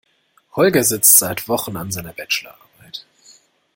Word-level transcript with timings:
Holger 0.55 0.83
sitzt 0.83 1.19
seit 1.19 1.47
Wochen 1.47 1.77
an 1.77 1.91
seiner 1.91 2.11
Bachelor 2.11 2.57
Arbeit. 2.79 3.05